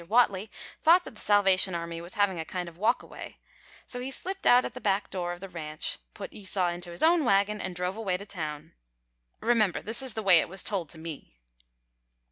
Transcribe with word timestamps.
Whatley 0.07 0.49
thought 0.81 1.03
that 1.03 1.13
the 1.13 1.21
Salvation 1.21 1.75
Army 1.75 2.01
was 2.01 2.15
having 2.15 2.39
a 2.39 2.43
kind 2.43 2.67
of 2.67 2.75
walkaway, 2.79 3.37
so 3.85 3.99
he 3.99 4.09
slipped 4.09 4.47
out 4.47 4.65
at 4.65 4.73
the 4.73 4.81
back 4.81 5.11
door 5.11 5.31
of 5.31 5.41
the 5.41 5.47
ranch, 5.47 5.99
put 6.15 6.33
Esau 6.33 6.69
into 6.69 6.89
his 6.89 7.03
own 7.03 7.23
wagon 7.23 7.61
and 7.61 7.75
drove 7.75 7.95
away 7.97 8.17
to 8.17 8.25
town. 8.25 8.73
Remember, 9.41 9.79
this 9.83 10.01
is 10.01 10.15
the 10.15 10.23
way 10.23 10.39
it 10.39 10.49
was 10.49 10.63
told 10.63 10.89
to 10.89 10.97
me. 10.97 11.37